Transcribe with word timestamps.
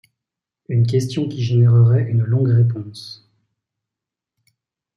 Une 0.67 0.87
question 0.87 1.29
qui 1.29 1.43
générerait 1.43 2.09
une 2.09 2.23
longue 2.23 2.47
réponse. 2.49 3.31